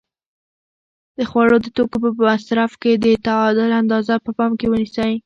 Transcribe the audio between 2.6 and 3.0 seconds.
کې